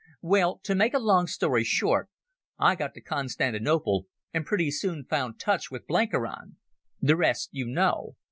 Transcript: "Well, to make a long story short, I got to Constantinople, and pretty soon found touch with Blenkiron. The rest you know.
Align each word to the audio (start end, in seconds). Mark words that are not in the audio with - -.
"Well, 0.23 0.57
to 0.63 0.73
make 0.73 0.95
a 0.95 0.97
long 0.97 1.27
story 1.27 1.63
short, 1.63 2.09
I 2.57 2.73
got 2.73 2.95
to 2.95 3.01
Constantinople, 3.01 4.07
and 4.33 4.43
pretty 4.47 4.71
soon 4.71 5.05
found 5.07 5.39
touch 5.39 5.69
with 5.69 5.85
Blenkiron. 5.85 6.55
The 6.99 7.15
rest 7.15 7.49
you 7.51 7.67
know. 7.67 8.15